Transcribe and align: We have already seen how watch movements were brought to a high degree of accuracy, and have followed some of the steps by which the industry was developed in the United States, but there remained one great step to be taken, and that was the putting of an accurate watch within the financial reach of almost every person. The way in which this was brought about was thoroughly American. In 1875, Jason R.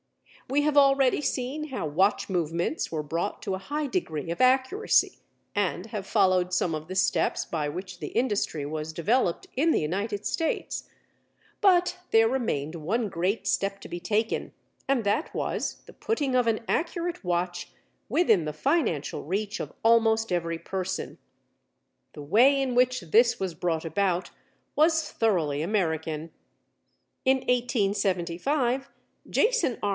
We 0.49 0.63
have 0.63 0.75
already 0.75 1.21
seen 1.21 1.67
how 1.69 1.85
watch 1.85 2.27
movements 2.27 2.91
were 2.91 3.03
brought 3.03 3.41
to 3.43 3.53
a 3.55 3.59
high 3.59 3.85
degree 3.87 4.31
of 4.31 4.41
accuracy, 4.41 5.19
and 5.55 5.85
have 5.85 6.05
followed 6.07 6.53
some 6.53 6.73
of 6.75 6.87
the 6.89 6.95
steps 6.95 7.45
by 7.45 7.69
which 7.69 7.99
the 7.99 8.07
industry 8.09 8.65
was 8.65 8.91
developed 8.91 9.47
in 9.55 9.71
the 9.71 9.79
United 9.79 10.25
States, 10.25 10.89
but 11.61 11.99
there 12.09 12.27
remained 12.27 12.75
one 12.75 13.07
great 13.09 13.47
step 13.47 13.79
to 13.81 13.87
be 13.87 13.99
taken, 14.01 14.53
and 14.89 15.03
that 15.05 15.33
was 15.33 15.83
the 15.85 15.93
putting 15.93 16.35
of 16.35 16.47
an 16.47 16.61
accurate 16.67 17.23
watch 17.23 17.71
within 18.09 18.43
the 18.43 18.53
financial 18.53 19.23
reach 19.23 19.59
of 19.61 19.71
almost 19.83 20.31
every 20.33 20.57
person. 20.59 21.17
The 22.13 22.23
way 22.23 22.59
in 22.59 22.75
which 22.75 22.99
this 23.01 23.39
was 23.39 23.53
brought 23.53 23.85
about 23.85 24.31
was 24.75 25.09
thoroughly 25.11 25.61
American. 25.61 26.31
In 27.23 27.37
1875, 27.37 28.89
Jason 29.29 29.77
R. 29.83 29.89